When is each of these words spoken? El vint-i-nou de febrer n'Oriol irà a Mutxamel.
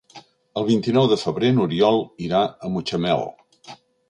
El 0.61 0.65
vint-i-nou 0.69 1.09
de 1.11 1.17
febrer 1.25 1.51
n'Oriol 1.57 2.01
irà 2.29 2.41
a 2.69 2.73
Mutxamel. 2.79 3.27